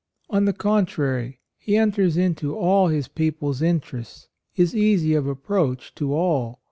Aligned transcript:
87 0.31 0.37
On 0.37 0.45
the 0.45 0.53
contrary, 0.53 1.39
he 1.59 1.75
enters 1.77 2.17
into 2.17 2.55
all 2.57 2.87
his 2.87 3.07
people's 3.07 3.61
interests, 3.61 4.29
is 4.55 4.75
easy 4.75 5.13
of 5.13 5.27
approach 5.27 5.93
to 5.93 6.15
all. 6.15 6.59